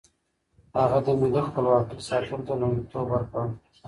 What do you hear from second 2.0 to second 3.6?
ساتلو ته لومړیتوب ورکړ.